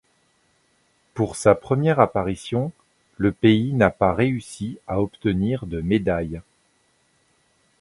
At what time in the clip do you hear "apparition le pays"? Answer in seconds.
1.99-3.71